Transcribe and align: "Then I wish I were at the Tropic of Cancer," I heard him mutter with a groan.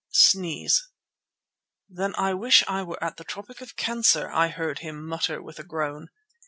"Then 1.87 2.15
I 2.15 2.33
wish 2.33 2.63
I 2.67 2.81
were 2.81 3.03
at 3.03 3.17
the 3.17 3.23
Tropic 3.23 3.61
of 3.61 3.75
Cancer," 3.75 4.31
I 4.31 4.47
heard 4.47 4.79
him 4.79 5.05
mutter 5.07 5.43
with 5.43 5.59
a 5.59 5.63
groan. 5.63 6.07